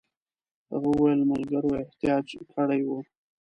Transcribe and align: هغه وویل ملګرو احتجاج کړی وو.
هغه 0.71 0.87
وویل 0.91 1.21
ملګرو 1.31 1.71
احتجاج 1.81 2.25
کړی 2.55 2.81
وو. 2.85 2.99